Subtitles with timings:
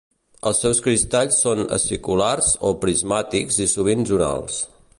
[0.51, 4.57] Els seus cristalls són aciculars o prismàtics i sovint zonals.